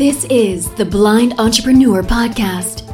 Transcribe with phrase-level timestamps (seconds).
[0.00, 2.88] This is the Blind Entrepreneur Podcast,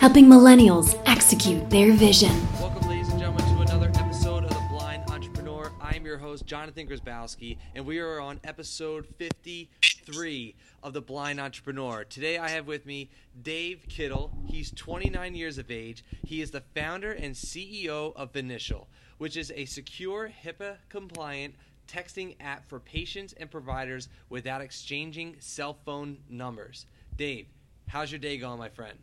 [0.00, 2.32] helping millennials execute their vision.
[2.54, 5.70] Welcome, ladies and gentlemen, to another episode of The Blind Entrepreneur.
[5.80, 11.38] I am your host, Jonathan Grzybowski, and we are on episode 53 of The Blind
[11.38, 12.02] Entrepreneur.
[12.02, 13.08] Today, I have with me
[13.40, 14.36] Dave Kittle.
[14.48, 16.02] He's 29 years of age.
[16.26, 18.86] He is the founder and CEO of Vinitial,
[19.18, 21.54] which is a secure, HIPAA compliant
[21.88, 26.86] texting app for patients and providers without exchanging cell phone numbers.
[27.16, 27.46] Dave,
[27.88, 28.98] how's your day going, my friend?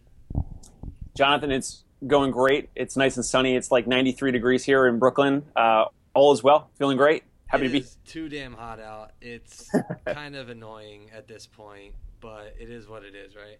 [1.17, 2.69] Jonathan, it's going great.
[2.75, 3.55] It's nice and sunny.
[3.55, 5.43] It's like 93 degrees here in Brooklyn.
[5.55, 6.69] Uh, all is well.
[6.77, 7.23] Feeling great.
[7.47, 7.79] Happy It to be.
[7.79, 9.11] is too damn hot out.
[9.21, 9.69] It's
[10.05, 13.59] kind of annoying at this point, but it is what it is, right?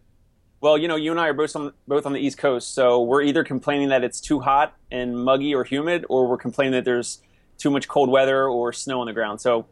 [0.61, 3.03] Well, you know, you and I are both on both on the East Coast, so
[3.03, 6.85] we're either complaining that it's too hot and muggy or humid, or we're complaining that
[6.85, 7.21] there's
[7.57, 9.41] too much cold weather or snow on the ground.
[9.41, 9.65] So,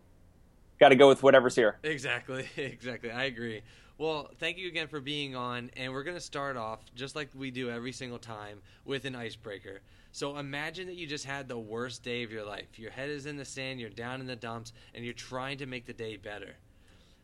[0.79, 1.79] got to go with whatever's here.
[1.83, 3.11] Exactly, exactly.
[3.11, 3.61] I agree.
[3.97, 7.29] Well, thank you again for being on, and we're going to start off just like
[7.35, 9.81] we do every single time with an icebreaker.
[10.11, 12.77] So imagine that you just had the worst day of your life.
[12.77, 15.65] Your head is in the sand, you're down in the dumps, and you're trying to
[15.65, 16.55] make the day better.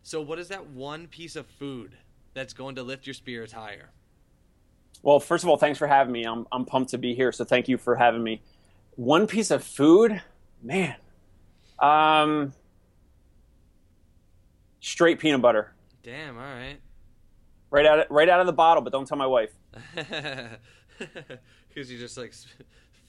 [0.04, 1.96] So, what is that one piece of food
[2.34, 3.92] that's going to lift your spirits higher?
[5.04, 6.24] Well, first of all, thanks for having me.
[6.24, 7.32] I'm I'm pumped to be here.
[7.32, 8.42] So, thank you for having me.
[8.96, 10.22] One piece of food,
[10.62, 10.96] man.
[11.80, 12.54] Um,
[14.82, 16.78] straight peanut butter, Damn, all right.
[17.72, 19.52] right out of, right out of the bottle, but don't tell my wife.
[21.70, 22.34] Because you're just like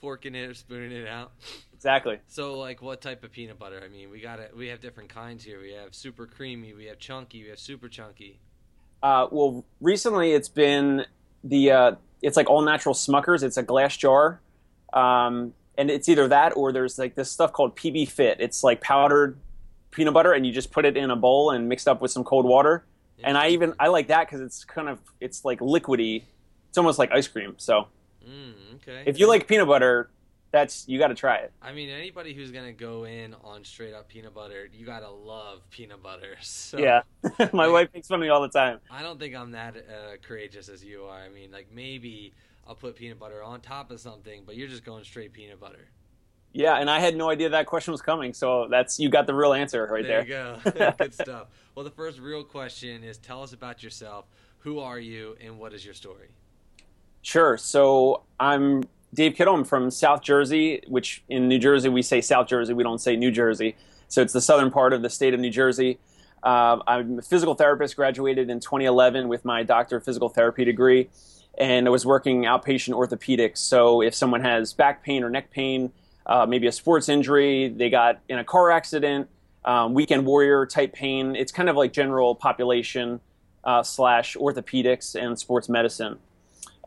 [0.01, 1.33] forking it or spooning it out.
[1.73, 2.19] Exactly.
[2.29, 3.81] So, like, what type of peanut butter?
[3.85, 4.55] I mean, we got it.
[4.55, 5.61] We have different kinds here.
[5.61, 6.75] We have super creamy.
[6.75, 7.43] We have chunky.
[7.43, 8.39] We have super chunky.
[9.03, 11.07] Uh, well, recently it's been
[11.43, 11.93] the uh,
[12.23, 13.43] it's like all natural Smuckers.
[13.43, 14.41] It's a glass jar,
[14.93, 18.39] um, and it's either that or there's like this stuff called PB Fit.
[18.41, 19.39] It's like powdered
[19.91, 22.25] peanut butter, and you just put it in a bowl and mixed up with some
[22.25, 22.87] cold water.
[23.23, 26.25] And I even I like that because it's kind of it's like liquidy.
[26.69, 27.55] It's almost like ice cream.
[27.59, 27.89] So
[28.27, 29.03] Mm, okay.
[29.07, 30.11] if you like peanut butter,
[30.53, 31.53] that's you got to try it.
[31.63, 35.69] I mean, anybody who's gonna go in on straight up peanut butter, you gotta love
[35.71, 36.37] peanut butter.
[36.43, 37.03] So Yeah,
[37.53, 38.81] my wife makes fun of me all the time.
[38.91, 41.21] I don't think I'm that uh, courageous as you are.
[41.21, 42.35] I mean, like maybe
[42.71, 45.89] I'll put peanut butter on top of something, but you're just going straight peanut butter.
[46.53, 48.33] Yeah, and I had no idea that question was coming.
[48.33, 50.25] So that's you got the real answer right there.
[50.25, 50.57] there.
[50.65, 50.95] you go.
[50.99, 51.49] Good stuff.
[51.75, 54.27] Well, the first real question is: Tell us about yourself.
[54.59, 56.29] Who are you, and what is your story?
[57.23, 57.57] Sure.
[57.57, 59.55] So I'm Dave Kittle.
[59.57, 62.73] I'm from South Jersey, which in New Jersey we say South Jersey.
[62.73, 63.75] We don't say New Jersey.
[64.07, 65.99] So it's the southern part of the state of New Jersey.
[66.45, 71.11] Uh, I'm a physical therapist, graduated in 2011 with my doctor of physical therapy degree,
[71.59, 73.59] and I was working outpatient orthopedics.
[73.59, 75.93] So if someone has back pain or neck pain,
[76.27, 79.29] uh, maybe a sports injury, they got in a car accident,
[79.65, 83.21] um, weekend warrior type pain, it's kind of like general population
[83.65, 86.19] uh, slash orthopedics and sports medicine.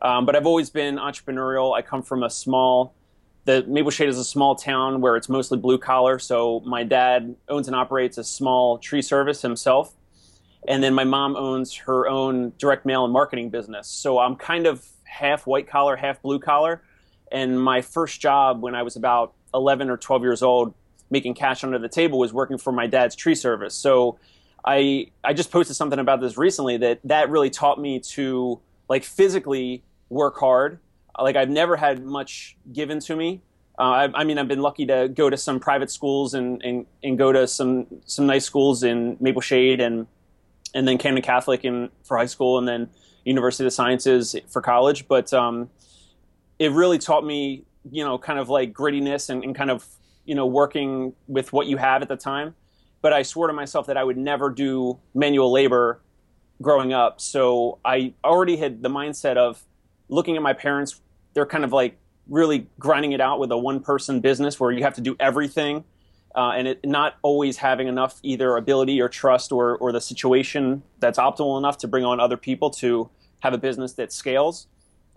[0.02, 1.74] Um, but I've always been entrepreneurial.
[1.74, 2.94] I come from a small,
[3.44, 6.18] the Maple Shade is a small town where it's mostly blue collar.
[6.18, 9.94] So my dad owns and operates a small tree service himself.
[10.66, 13.88] And then my mom owns her own direct mail and marketing business.
[13.88, 16.82] So I'm kind of half white collar, half blue collar.
[17.30, 20.74] And my first job when I was about 11 or 12 years old,
[21.10, 23.74] making cash under the table, was working for my dad's tree service.
[23.74, 24.18] So
[24.64, 29.04] I, I just posted something about this recently that that really taught me to like
[29.04, 30.78] physically work hard.
[31.20, 33.42] Like I've never had much given to me.
[33.78, 36.86] Uh, I, I mean, I've been lucky to go to some private schools and, and,
[37.02, 40.06] and go to some some nice schools in Maple Shade and
[40.74, 42.90] and then Camden Catholic in for high school and then
[43.24, 45.08] University of Sciences for college.
[45.08, 45.70] But um,
[46.58, 49.86] it really taught me, you know, kind of like grittiness and, and kind of
[50.24, 52.54] you know working with what you have at the time.
[53.00, 56.00] But I swore to myself that I would never do manual labor
[56.62, 57.20] growing up.
[57.20, 59.62] So I already had the mindset of
[60.08, 61.00] looking at my parents.
[61.34, 61.98] They're kind of like
[62.28, 65.84] really grinding it out with a one person business where you have to do everything.
[66.34, 70.82] Uh, and it not always having enough either ability or trust or, or the situation
[70.98, 73.08] that's optimal enough to bring on other people to
[73.40, 74.66] have a business that scales.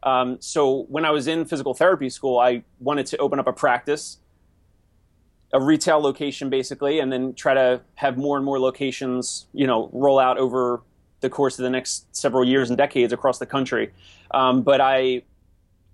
[0.04, 3.54] Um, so when I was in physical therapy school, I wanted to open up a
[3.54, 4.20] practice,
[5.52, 9.90] a retail location basically, and then try to have more and more locations, you know,
[9.94, 10.82] roll out over
[11.22, 13.92] the course of the next several years and decades across the country.
[14.32, 15.24] Um, but I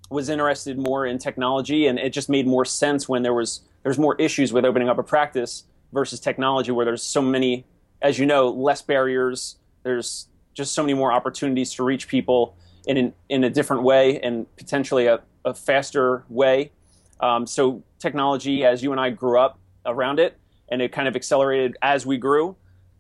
[0.10, 3.98] was interested more in technology, and it just made more sense when there was there's
[3.98, 7.66] more issues with opening up a practice versus technology, where there's so many,
[8.02, 9.58] as you know, less barriers.
[9.84, 12.56] There's just so many more opportunities to reach people
[12.88, 16.72] in an, in a different way and potentially a, a faster way.
[17.20, 20.38] Um, so technology, as you and I grew up around it,
[20.70, 22.56] and it kind of accelerated as we grew.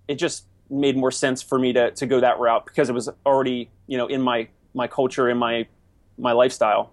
[0.07, 3.09] It just made more sense for me to, to go that route because it was
[3.25, 5.67] already you know in my my culture in my
[6.17, 6.91] my lifestyle.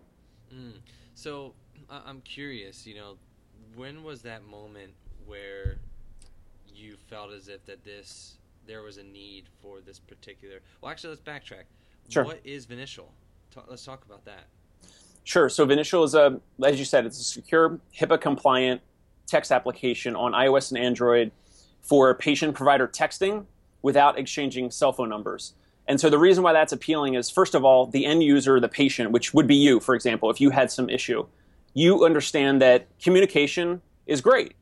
[0.52, 0.72] Mm.
[1.14, 1.54] So
[1.90, 3.16] I'm curious, you know,
[3.80, 4.92] when was that moment
[5.24, 5.78] where
[6.68, 8.36] you felt as if that this
[8.66, 10.56] there was a need for this particular?
[10.82, 11.62] Well, actually, let's backtrack.
[12.10, 12.24] Sure.
[12.24, 13.06] What is Vinitial?
[13.50, 14.44] Talk, let's talk about that.
[15.24, 15.48] Sure.
[15.48, 18.82] So Vinitial is a, as you said, it's a secure HIPAA compliant
[19.26, 21.32] text application on iOS and Android
[21.80, 23.46] for patient provider texting
[23.80, 25.54] without exchanging cell phone numbers.
[25.88, 28.68] And so the reason why that's appealing is, first of all, the end user, the
[28.68, 31.26] patient, which would be you, for example, if you had some issue,
[31.74, 34.54] you understand that communication is great.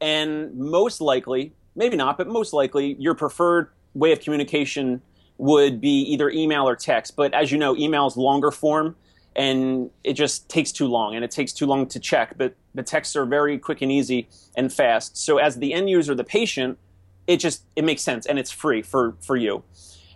[0.00, 5.00] And most likely, maybe not, but most likely, your preferred way of communication
[5.38, 7.16] would be either email or text.
[7.16, 8.96] But as you know, email is longer form
[9.34, 12.34] and it just takes too long and it takes too long to check.
[12.36, 15.16] But the texts are very quick and easy and fast.
[15.16, 16.78] So as the end user, the patient,
[17.26, 19.62] it just it makes sense and it's free for for you.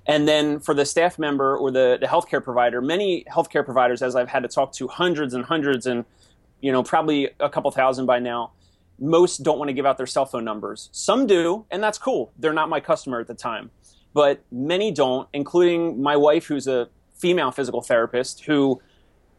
[0.06, 4.16] And then for the staff member or the, the healthcare provider, many healthcare providers, as
[4.16, 6.04] I've had to talk to hundreds and hundreds and
[6.60, 8.52] you know probably a couple thousand by now,
[8.98, 10.88] most don't want to give out their cell phone numbers.
[10.92, 12.32] Some do, and that's cool.
[12.38, 13.70] They're not my customer at the time.
[14.12, 18.80] But many don't, including my wife, who's a female physical therapist, who,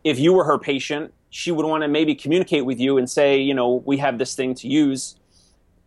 [0.03, 3.39] if you were her patient, she would want to maybe communicate with you and say,
[3.39, 5.15] you know, we have this thing to use.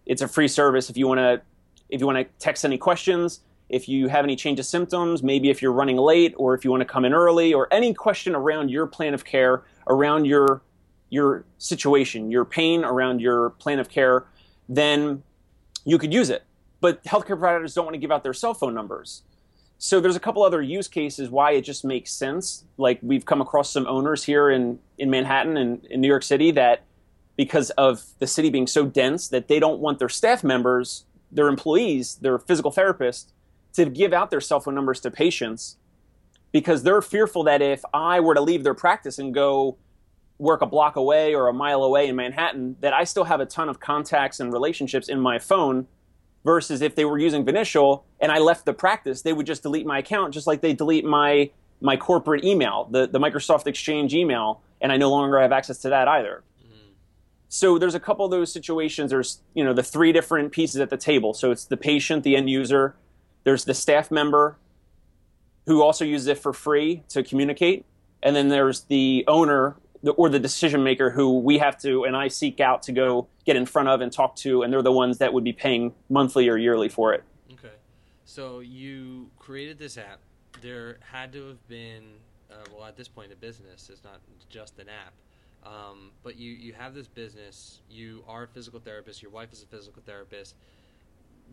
[0.06, 0.90] It's a free service.
[0.90, 1.42] If you want to
[1.90, 5.50] if you want to text any questions, if you have any change of symptoms, maybe
[5.50, 8.34] if you're running late or if you want to come in early or any question
[8.34, 10.62] around your plan of care, around your
[11.14, 14.24] your situation, your pain around your plan of care,
[14.68, 15.22] then
[15.84, 16.44] you could use it.
[16.80, 19.22] But healthcare providers don't want to give out their cell phone numbers.
[19.78, 22.64] So there's a couple other use cases why it just makes sense.
[22.76, 26.50] Like we've come across some owners here in, in Manhattan and in New York City
[26.52, 26.82] that
[27.36, 31.48] because of the city being so dense that they don't want their staff members their
[31.48, 33.26] employees, their physical therapists,
[33.74, 35.76] to give out their cell phone numbers to patients
[36.52, 39.76] because they're fearful that if I were to leave their practice and go
[40.38, 43.46] work a block away or a mile away in Manhattan, that I still have a
[43.46, 45.86] ton of contacts and relationships in my phone.
[46.44, 49.86] Versus if they were using Vinitial and I left the practice, they would just delete
[49.86, 51.50] my account, just like they delete my
[51.80, 55.88] my corporate email, the, the Microsoft Exchange email, and I no longer have access to
[55.88, 56.42] that either.
[56.62, 56.92] Mm.
[57.48, 59.10] So there's a couple of those situations.
[59.10, 61.32] There's you know the three different pieces at the table.
[61.32, 62.94] So it's the patient, the end user.
[63.44, 64.58] There's the staff member
[65.66, 67.86] who also uses it for free to communicate,
[68.22, 69.76] and then there's the owner
[70.12, 73.56] or the decision maker who we have to and I seek out to go get
[73.56, 76.48] in front of and talk to, and they're the ones that would be paying monthly
[76.48, 77.24] or yearly for it.
[77.52, 77.74] Okay,
[78.24, 80.20] so you created this app.
[80.60, 82.04] There had to have been,
[82.50, 83.90] uh, well, at this point, a business.
[83.90, 85.12] It's not just an app.
[85.66, 87.80] Um, but you, you have this business.
[87.88, 89.22] You are a physical therapist.
[89.22, 90.54] Your wife is a physical therapist.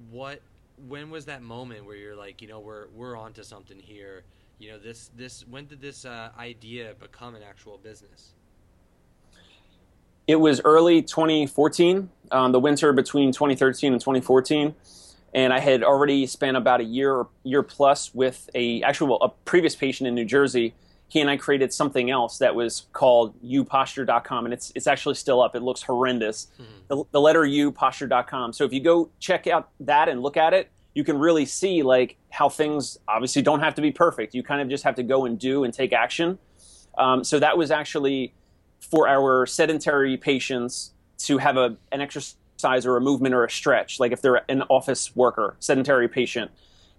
[0.09, 0.41] What?
[0.87, 4.23] When was that moment where you're like, you know, we're we're onto something here?
[4.59, 5.47] You know, this this.
[5.47, 8.33] When did this uh, idea become an actual business?
[10.31, 14.73] It was early 2014, um, the winter between 2013 and 2014,
[15.33, 19.75] and I had already spent about a year year plus with a actual a previous
[19.75, 20.73] patient in New Jersey
[21.11, 25.41] he and I created something else that was called uposture.com, and it's it's actually still
[25.41, 25.57] up.
[25.57, 26.47] It looks horrendous.
[26.53, 26.71] Mm-hmm.
[26.87, 28.53] The, the letter U posture.com.
[28.53, 31.83] So if you go check out that and look at it, you can really see
[31.83, 34.33] like how things obviously don't have to be perfect.
[34.33, 36.39] You kind of just have to go and do and take action.
[36.97, 38.33] Um, so that was actually
[38.89, 43.99] for our sedentary patients to have a an exercise or a movement or a stretch,
[43.99, 46.51] like if they're an office worker, sedentary patient,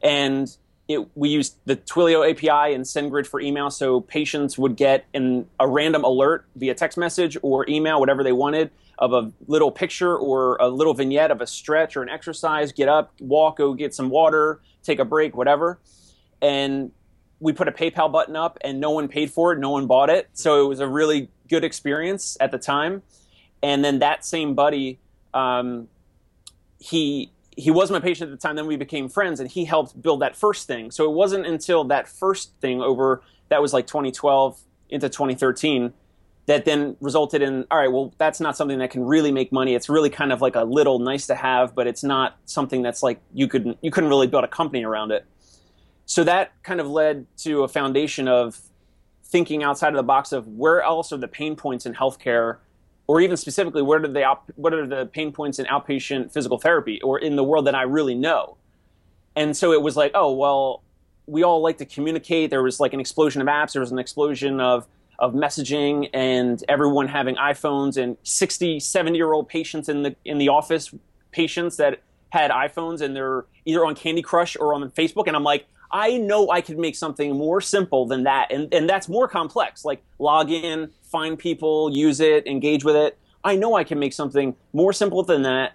[0.02, 0.56] and
[0.88, 5.46] it, we used the Twilio API and SendGrid for email, so patients would get an,
[5.60, 10.16] a random alert via text message or email, whatever they wanted, of a little picture
[10.16, 12.72] or a little vignette of a stretch or an exercise.
[12.72, 15.78] Get up, walk, go get some water, take a break, whatever.
[16.40, 16.90] And
[17.40, 20.10] we put a PayPal button up, and no one paid for it, no one bought
[20.10, 23.02] it, so it was a really good experience at the time.
[23.62, 24.98] And then that same buddy,
[25.34, 25.88] um,
[26.78, 28.56] he he was my patient at the time.
[28.56, 30.90] Then we became friends, and he helped build that first thing.
[30.90, 35.92] So it wasn't until that first thing over that was like 2012 into 2013
[36.46, 39.74] that then resulted in all right well that's not something that can really make money
[39.74, 43.02] it's really kind of like a little nice to have but it's not something that's
[43.02, 45.24] like you could you couldn't really build a company around it
[46.04, 48.58] so that kind of led to a foundation of
[49.32, 52.58] thinking outside of the box of where else are the pain points in healthcare
[53.08, 56.58] or even specifically, what are the op- what are the pain points in outpatient physical
[56.58, 58.56] therapy or in the world that I really know?
[59.34, 60.82] And so it was like, oh well,
[61.26, 62.50] we all like to communicate.
[62.50, 63.72] There was like an explosion of apps.
[63.72, 64.86] There was an explosion of
[65.18, 70.38] of messaging and everyone having iPhones and 60, 70 year old patients in the in
[70.38, 70.94] the office,
[71.32, 75.44] patients that had iPhones and they're either on Candy Crush or on Facebook, and I'm
[75.44, 79.28] like, I know I could make something more simple than that, and and that's more
[79.28, 79.84] complex.
[79.84, 83.18] Like log in, find people, use it, engage with it.
[83.44, 85.72] I know I can make something more simple than that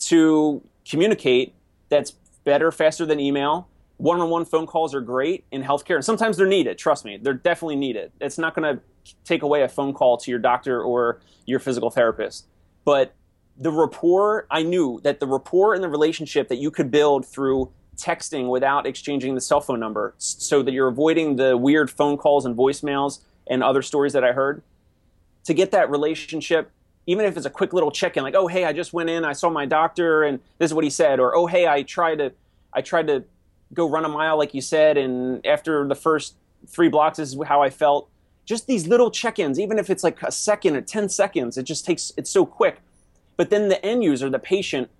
[0.00, 1.54] to communicate
[1.88, 2.12] that's
[2.44, 3.68] better, faster than email.
[3.98, 6.78] One on one phone calls are great in healthcare, and sometimes they're needed.
[6.78, 8.12] Trust me, they're definitely needed.
[8.20, 8.82] It's not going to
[9.24, 12.46] take away a phone call to your doctor or your physical therapist.
[12.84, 13.14] But
[13.58, 17.70] the rapport, I knew that the rapport and the relationship that you could build through
[18.00, 22.44] texting without exchanging the cell phone number so that you're avoiding the weird phone calls
[22.46, 24.62] and voicemails and other stories that I heard.
[25.44, 26.70] To get that relationship
[27.06, 29.32] even if it's a quick little check-in, like, oh hey, I just went in, I
[29.32, 32.32] saw my doctor, and this is what he said, or oh hey, I tried to,
[32.72, 33.24] I tried to
[33.74, 36.34] go run a mile like you said, and after the first
[36.68, 38.08] three blocks, this is how I felt.
[38.44, 41.84] Just these little check-ins, even if it's like a second or ten seconds, it just
[41.84, 42.80] takes, it's so quick.
[43.36, 44.90] But then the end user, the patient,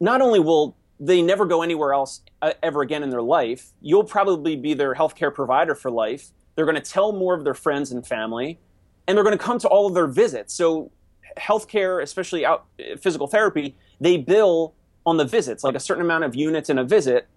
[0.00, 4.04] not only will they never go anywhere else uh, ever again in their life, you'll
[4.04, 6.30] probably be their healthcare provider for life.
[6.54, 8.58] They're going to tell more of their friends and family,
[9.06, 10.54] and they're going to come to all of their visits.
[10.54, 10.90] So
[11.36, 12.66] healthcare, especially out
[12.98, 14.74] physical therapy, they bill
[15.04, 17.28] on the visits, like a certain amount of units in a visit.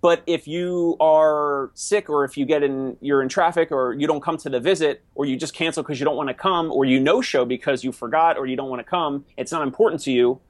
[0.00, 4.06] But if you are sick or if you get in, you're in traffic or you
[4.08, 6.72] don't come to the visit or you just cancel because you don't want to come
[6.72, 9.62] or you no show because you forgot or you don't want to come, it's not
[9.62, 10.40] important to you,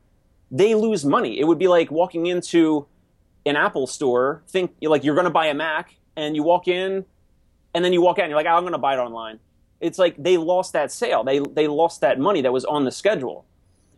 [0.52, 1.40] they lose money.
[1.40, 2.86] It would be like walking into
[3.44, 7.04] an Apple store, think like you're going to buy a Mac and you walk in
[7.74, 9.40] and then you walk out and you're like, oh, I'm going to buy it online
[9.82, 11.24] it's like they lost that sale.
[11.24, 13.44] They they lost that money that was on the schedule.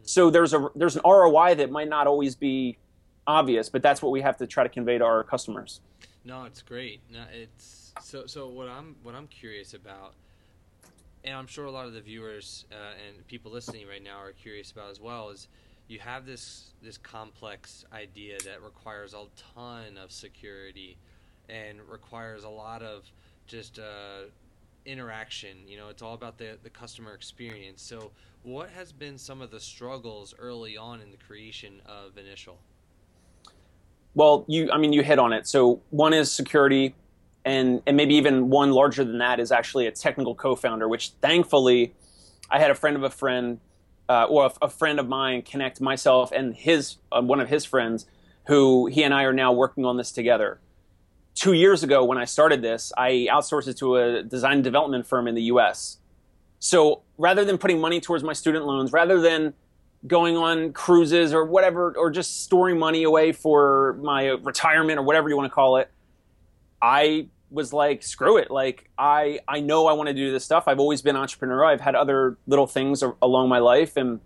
[0.03, 2.79] So there's a there's an ROI that might not always be
[3.27, 5.81] obvious, but that's what we have to try to convey to our customers.
[6.25, 7.01] No, it's great.
[7.13, 8.49] No, it's so so.
[8.49, 10.15] What I'm what I'm curious about,
[11.23, 14.33] and I'm sure a lot of the viewers uh, and people listening right now are
[14.33, 15.49] curious about as well, is
[15.89, 19.25] you have this this complex idea that requires a
[19.55, 20.97] ton of security
[21.49, 23.05] and requires a lot of
[23.47, 24.29] just uh,
[24.87, 25.57] interaction.
[25.67, 27.83] You know, it's all about the the customer experience.
[27.83, 28.13] So,
[28.43, 32.57] what has been some of the struggles early on in the creation of Vinitial?
[34.15, 35.47] Well, you, I mean, you hit on it.
[35.47, 36.95] So, one is security,
[37.45, 40.89] and and maybe even one larger than that is actually a technical co-founder.
[40.89, 41.95] Which, thankfully,
[42.51, 43.61] I had a friend of a friend,
[44.09, 47.65] uh, or a, a, friend of mine, connect myself and his uh, one of his
[47.65, 48.07] friends,
[48.47, 50.61] who he and I are now working on this together
[51.35, 55.27] two years ago when I started this, I outsourced it to a design development firm
[55.27, 55.99] in the US.
[56.59, 59.55] So rather than putting money towards my student loans, rather than
[60.07, 65.29] going on cruises or whatever, or just storing money away for my retirement or whatever
[65.29, 65.91] you want to call it,
[66.81, 68.51] I was like, screw it.
[68.51, 70.65] Like, I, I know I want to do this stuff.
[70.67, 71.67] I've always been entrepreneurial.
[71.67, 73.97] I've had other little things along my life.
[73.97, 74.21] And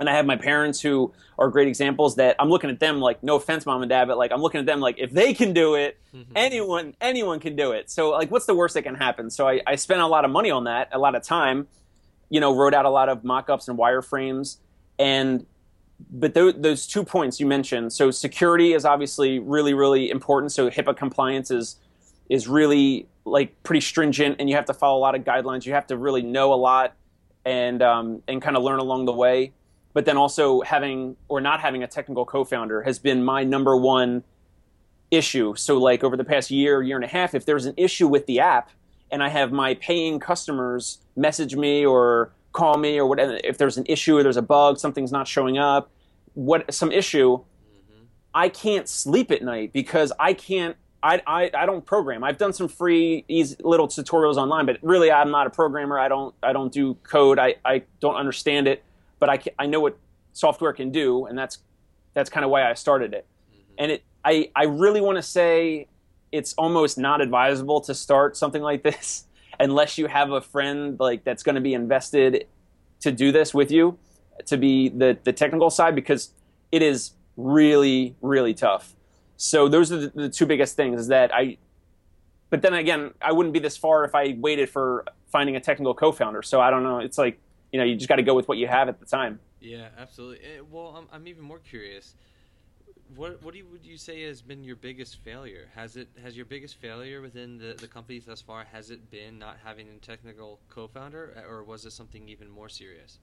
[0.00, 3.22] and I have my parents who are great examples that I'm looking at them like
[3.22, 5.52] no offense mom and dad but like I'm looking at them like if they can
[5.52, 6.32] do it mm-hmm.
[6.34, 9.60] anyone anyone can do it so like what's the worst that can happen so I,
[9.66, 11.68] I spent a lot of money on that a lot of time
[12.30, 14.56] you know wrote out a lot of mock-ups and wireframes
[14.98, 15.46] and
[16.10, 20.70] but th- those two points you mentioned so security is obviously really really important so
[20.70, 21.76] HIPAA compliance is
[22.30, 25.74] is really like pretty stringent and you have to follow a lot of guidelines you
[25.74, 26.94] have to really know a lot
[27.44, 29.52] and um, and kind of learn along the way
[29.92, 34.24] but then also having or not having a technical co-founder has been my number one
[35.10, 35.54] issue.
[35.56, 38.26] So like over the past year, year and a half, if there's an issue with
[38.26, 38.70] the app
[39.10, 43.76] and I have my paying customers message me or call me or whatever, if there's
[43.76, 45.90] an issue or there's a bug, something's not showing up,
[46.34, 48.04] what some issue, mm-hmm.
[48.32, 50.76] I can't sleep at night because I can't.
[51.02, 52.22] I, I, I don't program.
[52.22, 55.98] I've done some free easy little tutorials online, but really I'm not a programmer.
[55.98, 57.38] I don't I don't do code.
[57.38, 58.84] I, I don't understand it
[59.20, 59.96] but I, I know what
[60.32, 61.58] software can do, and that's
[62.14, 63.26] that's kind of why I started it.
[63.52, 63.72] Mm-hmm.
[63.78, 65.86] And it I I really want to say
[66.32, 69.26] it's almost not advisable to start something like this
[69.60, 72.46] unless you have a friend like that's going to be invested
[73.00, 73.98] to do this with you
[74.46, 76.30] to be the the technical side because
[76.72, 78.96] it is really really tough.
[79.42, 81.56] So those are the, the two biggest things is that I
[82.50, 85.94] but then again, I wouldn't be this far if I waited for finding a technical
[85.94, 86.42] co-founder.
[86.42, 86.98] So I don't know.
[86.98, 87.40] It's like
[87.72, 89.40] you know you just got to go with what you have at the time.
[89.58, 90.44] Yeah, absolutely.
[90.44, 92.16] Eh, well, I'm, I'm even more curious.
[93.16, 95.70] What what do you, would you say has been your biggest failure?
[95.74, 98.66] Has it has your biggest failure within the, the company thus far?
[98.70, 102.68] Has it been not having a technical co-founder, eh, or was it something even more
[102.68, 103.20] serious?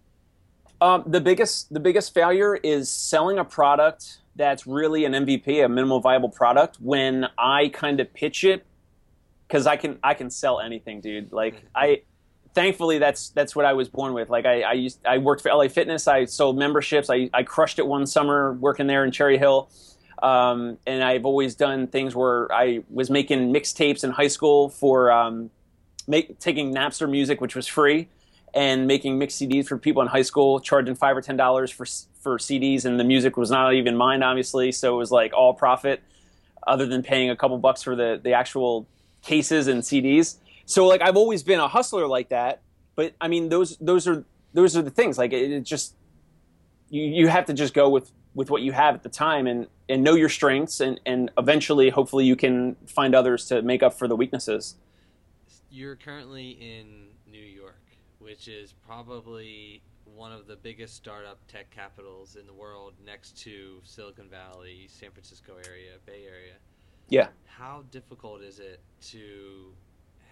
[0.81, 5.67] Um, the biggest the biggest failure is selling a product that's really an MVP, a
[5.67, 6.77] minimal viable product.
[6.79, 8.65] When I kind of pitch it,
[9.47, 11.31] because I can I can sell anything, dude.
[11.31, 12.01] Like I
[12.53, 14.29] thankfully that's that's what I was born with.
[14.29, 16.07] Like I, I used I worked for LA Fitness.
[16.07, 17.09] I sold memberships.
[17.09, 19.69] I, I crushed it one summer working there in Cherry Hill.
[20.21, 25.11] Um, and I've always done things where I was making mixtapes in high school for
[25.11, 25.51] um,
[26.07, 28.09] make, taking Napster music, which was free,
[28.53, 31.85] and making mix CDs for people in high school, charging five or ten dollars for
[32.27, 34.73] for CDs, and the music was not even mine, obviously.
[34.73, 36.03] So it was like all profit,
[36.65, 38.85] other than paying a couple bucks for the the actual
[39.21, 40.35] cases and CDs.
[40.65, 42.61] So like I've always been a hustler like that.
[42.95, 45.17] But I mean, those those are those are the things.
[45.17, 45.95] Like it, it just
[46.89, 49.67] you you have to just go with with what you have at the time and
[49.87, 53.93] and know your strengths and and eventually hopefully you can find others to make up
[53.93, 54.75] for the weaknesses
[55.69, 57.06] you're currently in
[58.27, 63.79] which is probably one of the biggest startup tech capitals in the world next to
[63.85, 66.55] Silicon Valley, San Francisco area, Bay Area.
[67.07, 67.29] Yeah.
[67.45, 68.81] How difficult is it
[69.11, 69.71] to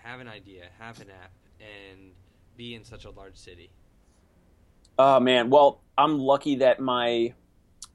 [0.04, 2.12] have an idea, have an app and
[2.58, 3.70] be in such a large city?
[5.00, 7.34] Oh man, well, I'm lucky that my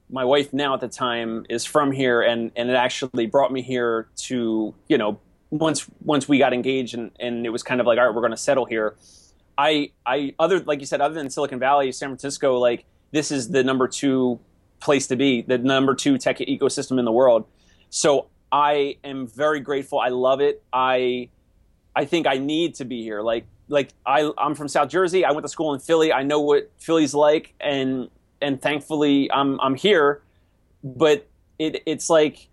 [0.09, 3.61] my wife now at the time is from here, and and it actually brought me
[3.61, 5.19] here to you know
[5.51, 8.21] once once we got engaged and and it was kind of like all right, we're
[8.21, 8.95] going to settle here.
[9.57, 13.49] I I other like you said, other than Silicon Valley, San Francisco, like this is
[13.49, 14.39] the number two
[14.79, 17.45] place to be, the number two tech ecosystem in the world.
[17.89, 19.99] So I am very grateful.
[19.99, 20.63] I love it.
[20.73, 21.29] I
[21.95, 23.21] I think I need to be here.
[23.21, 25.23] Like like I, I'm from South Jersey.
[25.23, 26.11] I went to school in Philly.
[26.11, 28.09] I know what Philly's like, and
[28.41, 30.21] and thankfully I'm I'm here.
[30.83, 31.27] But
[31.57, 32.49] it it's like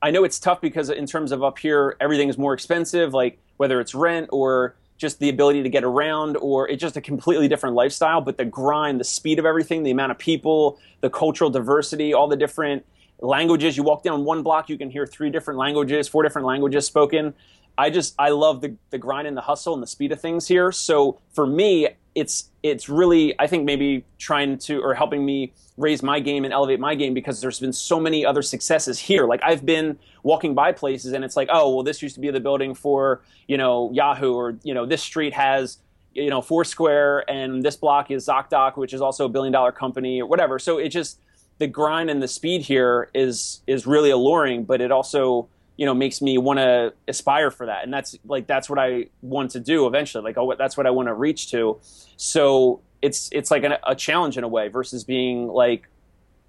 [0.00, 3.12] I know it's tough because in terms of up here, everything is more expensive.
[3.12, 7.00] Like whether it's rent or just the ability to get around, or it's just a
[7.02, 8.22] completely different lifestyle.
[8.22, 12.28] But the grind, the speed of everything, the amount of people, the cultural diversity, all
[12.28, 12.86] the different
[13.20, 13.76] languages.
[13.76, 17.34] You walk down one block, you can hear three different languages, four different languages spoken.
[17.76, 20.48] I just I love the the grind and the hustle and the speed of things
[20.48, 20.72] here.
[20.72, 26.02] So for me, it's it's really I think maybe trying to or helping me raise
[26.02, 29.26] my game and elevate my game because there's been so many other successes here.
[29.26, 32.30] Like I've been walking by places and it's like, oh well, this used to be
[32.30, 35.78] the building for you know Yahoo or you know this street has
[36.14, 40.20] you know Foursquare and this block is ZocDoc, which is also a billion dollar company
[40.20, 40.58] or whatever.
[40.58, 41.18] So it just
[41.58, 45.48] the grind and the speed here is is really alluring, but it also
[45.82, 47.82] you know makes me want to aspire for that.
[47.82, 50.22] And that's like that's what i want to do eventually.
[50.22, 51.80] Like oh, that's what i want to reach to.
[52.16, 55.88] So it's it's like an, a challenge in a way versus being like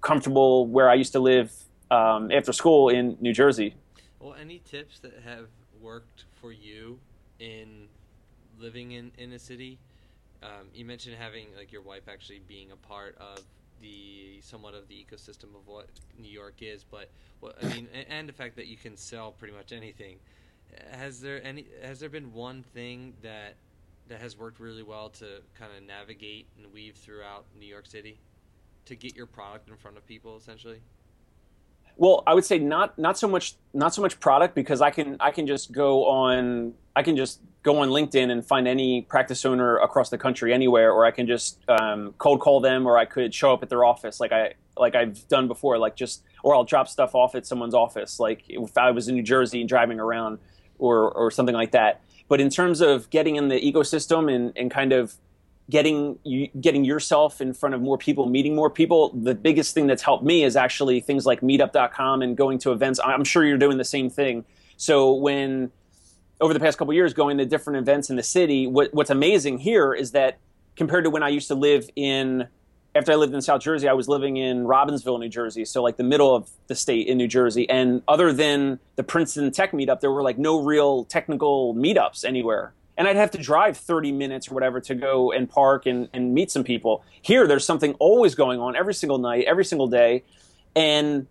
[0.02, 1.50] comfortable where i used to live
[1.90, 3.74] um, after school in new jersey.
[4.20, 5.48] Well any tips that have
[5.80, 7.00] worked for you
[7.40, 7.88] in
[8.60, 9.80] living in in a city?
[10.44, 13.42] Um, you mentioned having like your wife actually being a part of
[13.80, 17.10] the somewhat of the ecosystem of what New York is, but
[17.40, 20.18] what, I mean, and the fact that you can sell pretty much anything.
[20.90, 21.66] Has there any?
[21.82, 23.54] Has there been one thing that
[24.08, 28.18] that has worked really well to kind of navigate and weave throughout New York City
[28.86, 30.80] to get your product in front of people, essentially?
[31.96, 35.16] Well, I would say not not so much not so much product because I can
[35.20, 39.44] I can just go on I can just go on LinkedIn and find any practice
[39.44, 43.06] owner across the country anywhere, or I can just um, cold call them, or I
[43.06, 46.54] could show up at their office like I like I've done before, like just or
[46.54, 49.68] I'll drop stuff off at someone's office, like if I was in New Jersey and
[49.68, 50.38] driving around
[50.78, 52.00] or or something like that.
[52.26, 55.14] But in terms of getting in the ecosystem and, and kind of
[55.70, 59.10] getting you, getting yourself in front of more people, meeting more people.
[59.14, 63.00] The biggest thing that's helped me is actually things like Meetup.com and going to events.
[63.04, 64.44] I'm sure you're doing the same thing.
[64.76, 65.70] So when
[66.40, 69.58] over the past couple years, going to different events in the city, what, what's amazing
[69.58, 70.38] here is that
[70.76, 72.48] compared to when I used to live in
[72.96, 75.96] after I lived in South Jersey, I was living in Robbinsville, New Jersey, so like
[75.96, 77.68] the middle of the state in New Jersey.
[77.68, 82.72] And other than the Princeton Tech meetup, there were like no real technical meetups anywhere
[82.96, 86.32] and I'd have to drive 30 minutes or whatever to go and park and, and
[86.32, 87.04] meet some people.
[87.22, 90.22] Here, there's something always going on every single night, every single day.
[90.76, 91.26] And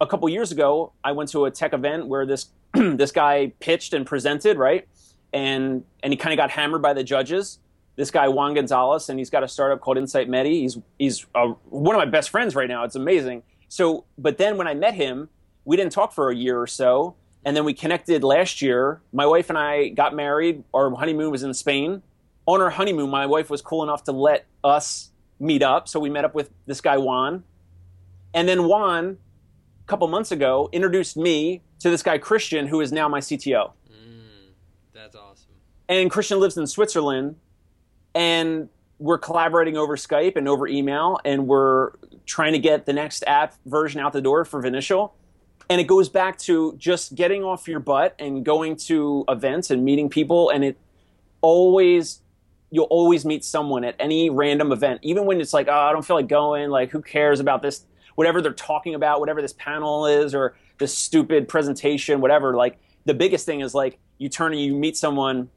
[0.00, 3.94] a couple years ago, I went to a tech event where this this guy pitched
[3.94, 4.86] and presented, right?
[5.32, 7.58] And and he kind of got hammered by the judges.
[7.96, 10.60] This guy Juan Gonzalez, and he's got a startup called Insight Medi.
[10.60, 12.84] He's he's uh, one of my best friends right now.
[12.84, 13.42] It's amazing.
[13.68, 15.28] So, but then when I met him,
[15.64, 19.00] we didn't talk for a year or so and then we connected last year.
[19.12, 20.64] My wife and I got married.
[20.74, 22.02] Our honeymoon was in Spain.
[22.44, 25.86] On our honeymoon, my wife was cool enough to let us meet up.
[25.86, 27.44] So we met up with this guy, Juan.
[28.34, 29.18] And then Juan,
[29.84, 33.70] a couple months ago, introduced me to this guy, Christian, who is now my CTO.
[33.88, 34.50] Mm,
[34.92, 35.52] that's awesome.
[35.88, 37.36] And Christian lives in Switzerland.
[38.12, 41.20] And we're collaborating over Skype and over email.
[41.24, 41.92] And we're
[42.24, 45.12] trying to get the next app version out the door for Vinitial
[45.68, 49.84] and it goes back to just getting off your butt and going to events and
[49.84, 50.78] meeting people and it
[51.40, 52.20] always
[52.70, 56.04] you'll always meet someone at any random event, even when it's like, oh, I don't
[56.04, 56.70] feel like going.
[56.70, 57.86] Like, who cares about this?
[58.16, 62.54] Whatever they're talking about, whatever this panel is, or this stupid presentation, whatever.
[62.54, 65.48] Like, the biggest thing is like you turn and you meet someone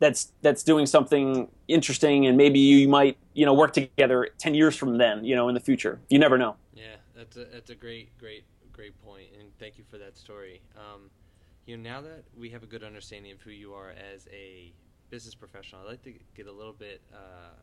[0.00, 4.76] that's that's doing something interesting, and maybe you might you know work together ten years
[4.76, 6.00] from then, you know, in the future.
[6.08, 6.56] You never know.
[6.74, 10.60] Yeah, that's a that's a great great great point, and thank you for that story.
[10.76, 11.10] Um,
[11.64, 14.72] you know, now that we have a good understanding of who you are as a
[15.08, 17.54] business professional, I'd like to get a little bit uh,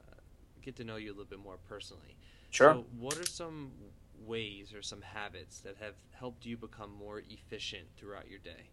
[0.62, 2.16] get to know you a little bit more personally.
[2.50, 2.74] Sure.
[2.74, 3.72] So, what are some
[4.26, 8.70] ways or some habits that have helped you become more efficient throughout your day?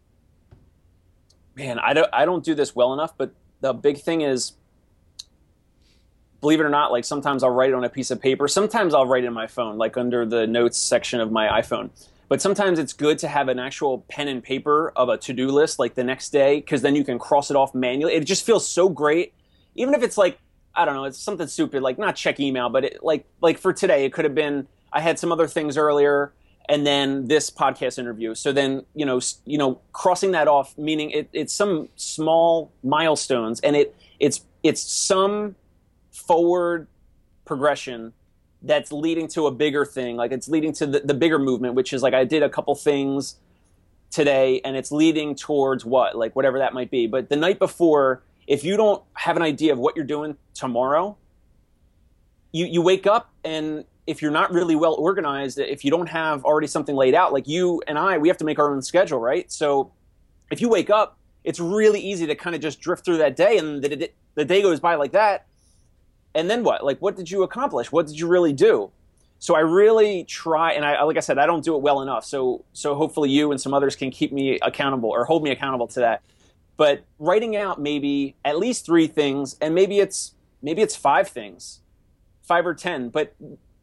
[1.55, 4.53] Man, I don't I don't do this well enough, but the big thing is
[6.41, 8.47] believe it or not, like sometimes I'll write it on a piece of paper.
[8.47, 11.91] Sometimes I'll write it in my phone, like under the notes section of my iPhone.
[12.29, 15.49] But sometimes it's good to have an actual pen and paper of a to do
[15.49, 18.15] list like the next day because then you can cross it off manually.
[18.15, 19.33] It just feels so great.
[19.75, 20.39] Even if it's like,
[20.75, 23.73] I don't know, it's something stupid, like not check email, but it, like, like for
[23.73, 26.33] today, it could have been I had some other things earlier
[26.69, 28.35] and then this podcast interview.
[28.35, 33.61] So then, you know, you know, crossing that off, meaning it, it's some small milestones
[33.61, 35.57] and it, it's, it's some
[36.11, 36.89] forward
[37.45, 38.13] progression
[38.63, 40.17] that's leading to a bigger thing.
[40.17, 42.75] Like it's leading to the, the bigger movement, which is like I did a couple
[42.75, 43.37] things
[44.11, 46.17] today and it's leading towards what?
[46.17, 47.07] Like whatever that might be.
[47.07, 51.17] But the night before, if you don't have an idea of what you're doing tomorrow,
[52.53, 56.43] you, you wake up and if you're not really well organized, if you don't have
[56.45, 59.21] already something laid out, like you and I, we have to make our own schedule,
[59.21, 59.51] right?
[59.53, 59.93] So
[60.51, 63.59] if you wake up, it's really easy to kind of just drift through that day
[63.59, 65.48] and the, the day goes by like that
[66.39, 66.85] and then what?
[66.85, 67.91] Like, what did you accomplish?
[67.91, 68.93] What did you really do?
[69.41, 72.25] So I really try, and I, like I said, I don't do it well enough.
[72.25, 75.89] So, so hopefully you and some others can keep me accountable or hold me accountable
[75.89, 76.23] to that.
[76.77, 81.81] But writing out maybe at least three things, and maybe it's maybe it's five things,
[82.43, 83.09] five or ten.
[83.09, 83.35] But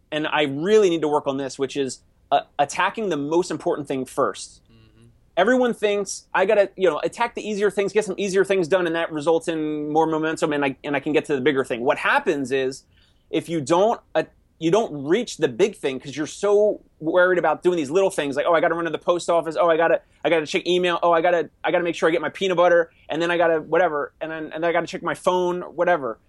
[0.10, 2.00] and I really need to work on this, which is
[2.32, 4.62] uh, attacking the most important thing first
[5.38, 8.88] everyone thinks I gotta, you know, attack the easier things, get some easier things done,
[8.88, 11.64] and that results in more momentum, and I and I can get to the bigger
[11.64, 11.82] thing.
[11.82, 12.84] What happens is
[13.30, 14.24] if you don't uh,
[14.60, 18.36] you don't reach the big thing because you're so worried about doing these little things
[18.36, 20.46] like oh I got to run to the post office, oh I gotta I gotta
[20.46, 23.22] check email, oh I gotta I gotta make sure I get my peanut butter, and
[23.22, 26.20] then I gotta whatever, and then and then I gotta check my phone, whatever.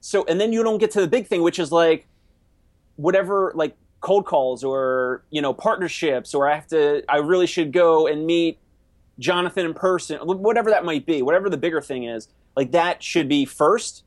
[0.00, 2.06] So and then you don't get to the big thing, which is like
[2.96, 7.72] whatever like cold calls or you know partnerships or I have to I really should
[7.72, 8.58] go and meet
[9.18, 13.30] Jonathan in person whatever that might be whatever the bigger thing is like that should
[13.30, 14.04] be first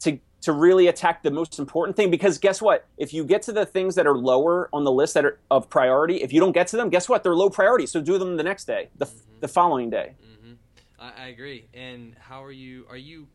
[0.00, 3.52] to to really attack the most important thing because guess what if you get to
[3.52, 6.52] the things that are lower on the list that are of priority if you don't
[6.52, 9.06] get to them guess what they're low priority so do them the next day the,
[9.06, 9.40] mm-hmm.
[9.42, 10.54] the following day mm-hmm.
[10.98, 13.28] I, I agree and how are you are you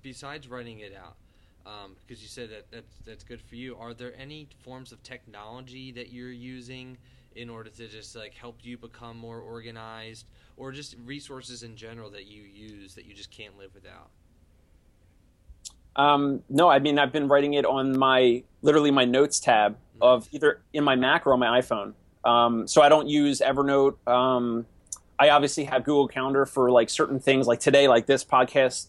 [0.00, 1.16] besides writing it out
[1.66, 3.76] um, because you said that that's, that's good for you.
[3.76, 6.98] Are there any forms of technology that you're using
[7.34, 12.10] in order to just like help you become more organized, or just resources in general
[12.10, 14.10] that you use that you just can't live without?
[15.96, 20.02] Um, no, I mean I've been writing it on my literally my notes tab mm-hmm.
[20.02, 21.94] of either in my Mac or on my iPhone.
[22.24, 23.96] Um, so I don't use Evernote.
[24.06, 24.66] Um,
[25.18, 28.88] I obviously have Google Calendar for like certain things, like today, like this podcast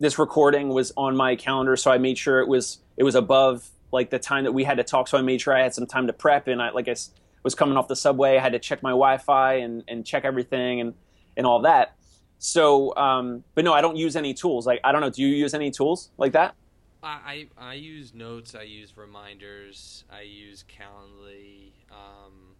[0.00, 3.68] this recording was on my calendar, so I made sure it was it was above
[3.90, 5.08] like the time that we had to talk.
[5.08, 6.96] So I made sure I had some time to prep, and I like I
[7.42, 10.80] was coming off the subway, I had to check my Wi-Fi and and check everything
[10.80, 10.94] and
[11.36, 11.96] and all that.
[12.38, 14.66] So, um, but no, I don't use any tools.
[14.66, 16.54] Like I don't know, do you use any tools like that?
[17.02, 18.54] I, I, I use notes.
[18.54, 20.04] I use reminders.
[20.10, 21.72] I use Calendly.
[21.90, 22.56] Um,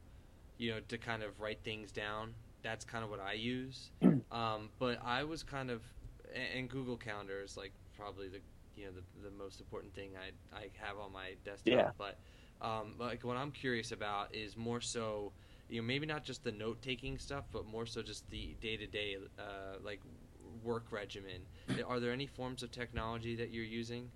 [0.59, 2.35] you know, to kind of write things down.
[2.63, 3.91] That's kind of what I use.
[4.31, 5.81] Um, but I was kind of
[6.35, 8.41] and Google Calendar is like probably the
[8.77, 11.67] you know the, the most important thing I I have on my desktop.
[11.67, 11.91] Yeah.
[11.99, 12.19] But
[12.61, 15.33] um, like what I'm curious about is more so
[15.69, 18.77] you know maybe not just the note taking stuff, but more so just the day
[18.77, 19.17] to day
[19.83, 20.01] like
[20.63, 21.43] work regimen.
[21.87, 24.11] Are there any forms of technology that you're using?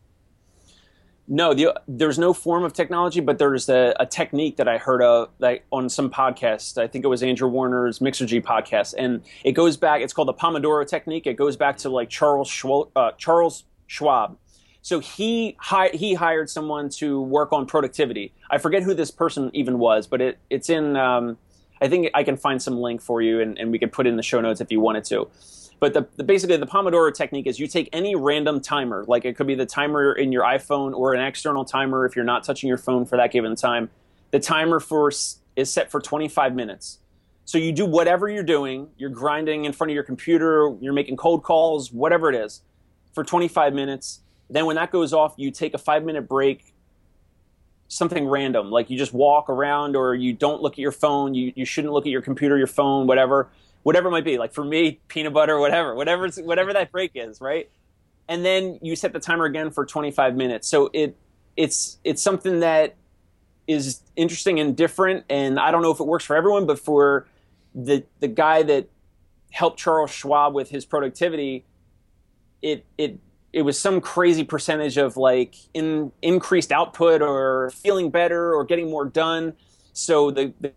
[1.28, 5.02] No, the, there's no form of technology, but there's a, a, technique that I heard
[5.02, 6.78] of like on some podcast.
[6.78, 10.02] I think it was Andrew Warner's Mixergy podcast, and it goes back.
[10.02, 11.26] It's called the Pomodoro technique.
[11.28, 14.36] It goes back to like Charles Schwab, uh, Charles Schwab.
[14.82, 18.32] So he hi- he hired someone to work on productivity.
[18.50, 20.96] I forget who this person even was, but it it's in.
[20.96, 21.38] Um,
[21.80, 24.16] I think I can find some link for you, and, and we could put in
[24.16, 25.28] the show notes if you wanted to.
[25.82, 29.34] But the, the, basically the Pomodoro technique is you take any random timer, like it
[29.34, 32.68] could be the timer in your iPhone or an external timer if you're not touching
[32.68, 33.90] your phone for that given time.
[34.30, 37.00] The timer for is set for 25 minutes.
[37.46, 41.16] So you do whatever you're doing, you're grinding in front of your computer, you're making
[41.16, 42.60] cold calls, whatever it is.
[43.12, 44.20] for 25 minutes.
[44.48, 46.72] Then when that goes off, you take a five minute break,
[47.88, 51.34] something random, like you just walk around or you don't look at your phone.
[51.34, 53.50] You, you shouldn't look at your computer, your phone, whatever,
[53.82, 54.38] whatever it might be.
[54.38, 57.70] Like for me, peanut butter, whatever, whatever, whatever that break is, right?
[58.28, 60.68] And then you set the timer again for 25 minutes.
[60.68, 61.16] So it,
[61.56, 62.96] it's, it's something that
[63.66, 65.24] is interesting and different.
[65.28, 67.26] And I don't know if it works for everyone, but for
[67.74, 68.88] the, the guy that
[69.50, 71.64] helped Charles Schwab with his productivity,
[72.62, 73.18] it, it
[73.52, 78.90] it was some crazy percentage of like in, increased output or feeling better or getting
[78.90, 79.52] more done.
[79.92, 80.72] So the, the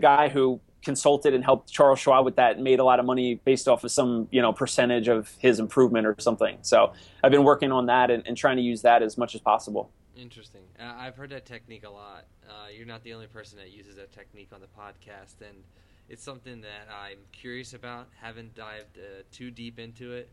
[0.00, 3.40] guy who consulted and helped Charles Schwab with that and made a lot of money
[3.44, 6.58] based off of some you know percentage of his improvement or something.
[6.62, 6.92] So
[7.22, 9.90] I've been working on that and, and trying to use that as much as possible.
[10.16, 10.62] Interesting.
[10.78, 12.26] I've heard that technique a lot.
[12.46, 15.64] Uh, you're not the only person that uses that technique on the podcast, and
[16.08, 18.08] it's something that I'm curious about.
[18.20, 20.28] Haven't dived uh, too deep into it.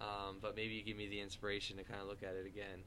[0.00, 2.82] Um, but maybe you give me the inspiration to kind of look at it again.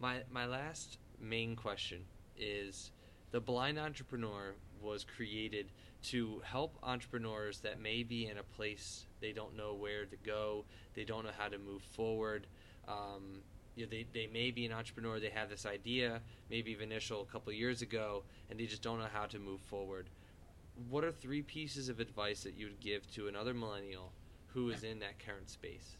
[0.00, 2.02] My my last main question
[2.36, 2.92] is
[3.30, 5.70] the blind entrepreneur was created
[6.10, 10.64] to help entrepreneurs that may be in a place they don't know where to go,
[10.94, 12.46] they don't know how to move forward.
[12.86, 13.42] Um,
[13.76, 17.32] you know, they, they may be an entrepreneur, they have this idea, maybe initial a
[17.32, 20.08] couple years ago, and they just don't know how to move forward.
[20.88, 24.12] What are three pieces of advice that you would give to another millennial
[24.48, 25.96] who is in that current space?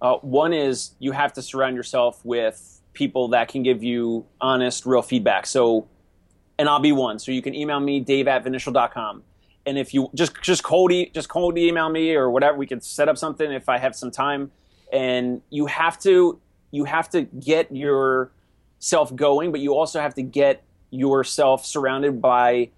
[0.00, 4.86] Uh, one is you have to surround yourself with people that can give you honest,
[4.86, 5.46] real feedback.
[5.46, 5.88] So,
[6.58, 7.18] and I'll be one.
[7.18, 9.22] So you can email me, dave at vinitial.com.
[9.66, 12.80] And if you just just cold e- just cold email me or whatever, we can
[12.80, 14.52] set up something if I have some time.
[14.92, 16.40] And you have to
[16.70, 22.70] you have to get yourself going, but you also have to get yourself surrounded by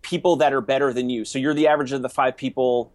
[0.00, 1.24] people that are better than you.
[1.24, 2.92] So you're the average of the five people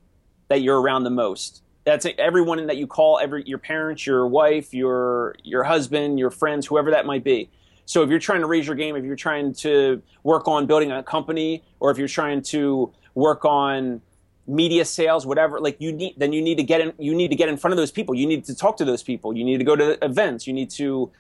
[0.47, 2.17] that you're around the most that's it.
[2.19, 6.91] everyone that you call every your parents your wife your your husband your friends whoever
[6.91, 7.49] that might be
[7.85, 10.91] so if you're trying to raise your game if you're trying to work on building
[10.91, 14.01] a company or if you're trying to work on
[14.45, 17.35] media sales whatever like you need then you need to get in you need to
[17.35, 18.13] get in front of those people.
[18.13, 19.33] You need to talk to those people.
[19.33, 20.45] You need to go to events.
[20.47, 21.11] You need to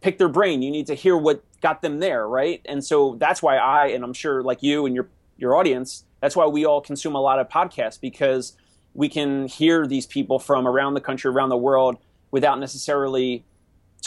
[0.00, 0.60] pick their brain.
[0.62, 2.60] You need to hear what got them there right?
[2.64, 6.36] And so that's why i and i'm sure like you and your your audience that's
[6.36, 8.54] why we all consume a lot of podcasts because
[8.94, 11.96] we can hear these people from around the country, around the world,
[12.30, 13.44] without necessarily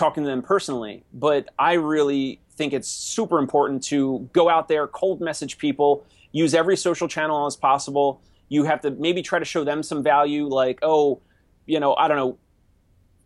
[0.04, 1.04] talking to them personally.
[1.13, 6.54] But I really think it's super important to go out there, cold message people, use
[6.54, 8.22] every social channel as possible.
[8.50, 11.22] You have to maybe try to show them some value, like, oh,
[11.66, 12.38] you know, I don't know,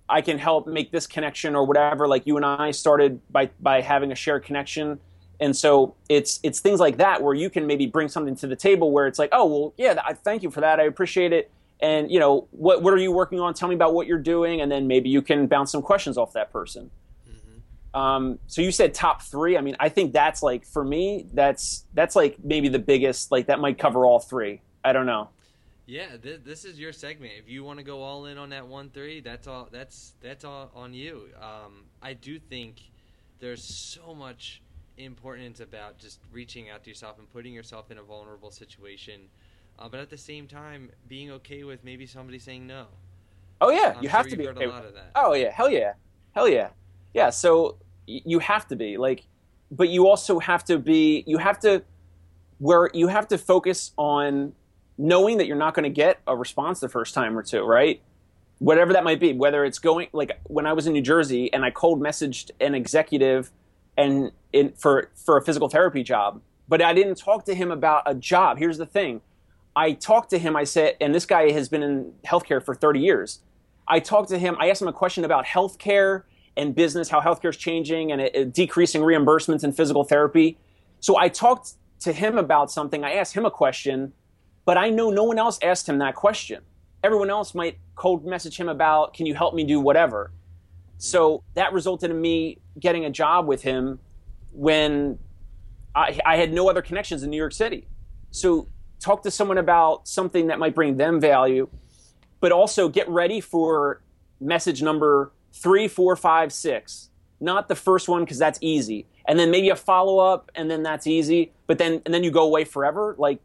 [0.07, 2.07] I can help make this connection or whatever.
[2.07, 4.99] Like you and I started by by having a shared connection.
[5.39, 8.55] And so it's it's things like that where you can maybe bring something to the
[8.55, 10.79] table where it's like, oh well, yeah, I thank you for that.
[10.79, 11.51] I appreciate it.
[11.79, 13.53] And you know, what what are you working on?
[13.53, 16.33] Tell me about what you're doing, and then maybe you can bounce some questions off
[16.33, 16.89] that person.
[17.29, 17.99] Mm-hmm.
[17.99, 19.57] Um, so you said top three.
[19.57, 23.31] I mean, I think that's like for me, that's that's like maybe the biggest.
[23.31, 24.61] Like that might cover all three.
[24.83, 25.29] I don't know.
[25.85, 27.33] Yeah, th- this is your segment.
[27.39, 29.69] If you want to go all in on that one three, that's all.
[29.71, 31.29] That's that's all on you.
[31.41, 32.81] Um, I do think
[33.39, 34.61] there's so much
[34.97, 39.29] importance about just reaching out to yourself and putting yourself in a vulnerable situation.
[39.79, 42.87] Uh, but at the same time, being okay with maybe somebody saying no.
[43.61, 44.67] Oh yeah, I'm you have to be okay.
[45.15, 45.93] Oh yeah, hell yeah,
[46.33, 46.69] hell yeah,
[47.13, 47.29] yeah.
[47.29, 49.25] So y- you have to be like,
[49.71, 51.23] but you also have to be.
[51.27, 51.83] You have to
[52.59, 54.53] where you have to focus on
[54.97, 58.01] knowing that you're not going to get a response the first time or two, right?
[58.57, 61.63] Whatever that might be, whether it's going like when I was in New Jersey and
[61.63, 63.51] I cold messaged an executive
[63.95, 66.41] and in, for for a physical therapy job.
[66.67, 68.57] But I didn't talk to him about a job.
[68.57, 69.21] Here's the thing.
[69.77, 72.99] I talked to him, I said, and this guy has been in healthcare for 30
[72.99, 73.41] years.
[73.87, 76.23] I talked to him, I asked him a question about healthcare
[76.57, 80.57] and business, how healthcare is changing and it, it decreasing reimbursements in physical therapy.
[80.99, 83.03] So I talked to him about something.
[83.03, 84.13] I asked him a question,
[84.65, 86.63] but I know no one else asked him that question.
[87.03, 90.31] Everyone else might cold message him about, can you help me do whatever?
[90.97, 93.99] So that resulted in me getting a job with him
[94.51, 95.19] when
[95.93, 97.87] I, I had no other connections in New York City.
[98.31, 98.67] So
[98.99, 101.69] talk to someone about something that might bring them value,
[102.39, 104.01] but also get ready for
[104.39, 107.09] message number three, four, five, six.
[107.39, 110.81] Not the first one because that's easy, and then maybe a follow up, and then
[110.81, 111.53] that's easy.
[111.67, 113.15] But then and then you go away forever.
[113.17, 113.39] Like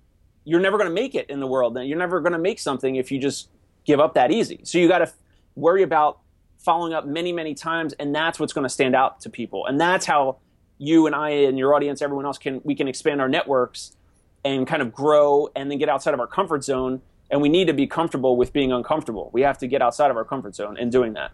[0.44, 1.76] you're never going to make it in the world.
[1.78, 3.48] You're never going to make something if you just
[3.84, 4.60] give up that easy.
[4.64, 5.12] So you got to
[5.54, 6.20] worry about
[6.58, 9.66] following up many, many times, and that's what's going to stand out to people.
[9.66, 10.38] And that's how
[10.78, 13.96] you and I and your audience, everyone else can we can expand our networks
[14.44, 17.00] and kind of grow and then get outside of our comfort zone
[17.32, 19.30] and we need to be comfortable with being uncomfortable.
[19.32, 21.32] We have to get outside of our comfort zone in doing that.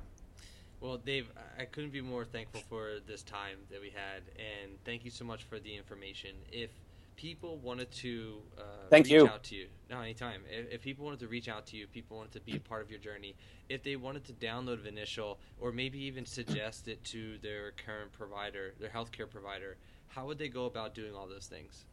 [0.81, 5.05] Well, Dave, I couldn't be more thankful for this time that we had, and thank
[5.05, 6.37] you so much for the information.
[6.53, 6.71] If
[7.16, 9.27] people wanted to uh, Thank reach you.
[9.27, 10.42] out to you, no, anytime.
[10.49, 12.83] If, if people wanted to reach out to you, people wanted to be a part
[12.83, 13.35] of your journey,
[13.68, 18.75] if they wanted to download Vinitial or maybe even suggest it to their current provider,
[18.79, 21.85] their healthcare provider, how would they go about doing all those things?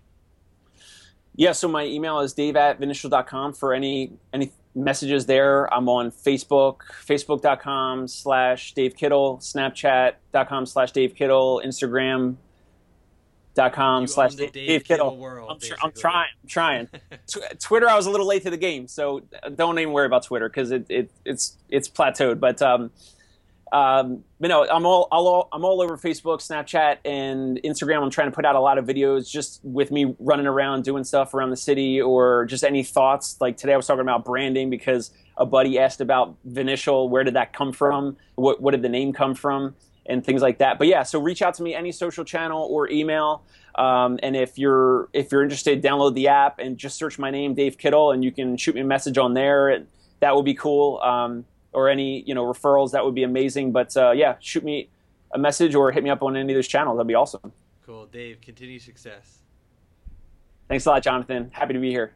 [1.35, 5.73] Yeah, so my email is dave at vinitial.com for any any messages there.
[5.73, 12.37] I'm on Facebook, facebook.com slash Dave Kittle, snapchat.com slash Dave Kittle, instagram.com
[14.01, 15.11] You slash own Dave, Dave Kittle.
[15.11, 16.87] Kittle world, I'm, tr- I'm trying, I'm trying.
[17.27, 19.21] Tw- Twitter, I was a little late to the game, so
[19.55, 22.39] don't even worry about Twitter because it, it, it's it's plateaued.
[22.39, 22.91] But um,
[23.71, 28.03] um, but no, I'm all, all I'm all over Facebook, Snapchat, and Instagram.
[28.03, 31.03] I'm trying to put out a lot of videos just with me running around doing
[31.03, 33.37] stuff around the city, or just any thoughts.
[33.41, 37.09] Like today, I was talking about branding because a buddy asked about Vinitial.
[37.09, 38.17] Where did that come from?
[38.35, 39.75] What what did the name come from?
[40.07, 40.77] And things like that.
[40.77, 43.41] But yeah, so reach out to me any social channel or email.
[43.73, 47.55] Um, and if you're if you're interested, download the app and just search my name,
[47.55, 49.85] Dave Kittle, and you can shoot me a message on there.
[50.19, 50.99] That would be cool.
[50.99, 51.45] Um,
[51.75, 53.71] or any you know referrals, that would be amazing.
[53.71, 54.89] But uh, yeah, shoot me
[55.33, 56.97] a message or hit me up on any of those channels.
[56.97, 57.51] That'd be awesome.
[57.85, 58.41] Cool, Dave.
[58.41, 59.39] Continue success.
[60.67, 61.51] Thanks a lot, Jonathan.
[61.51, 62.13] Happy to be here.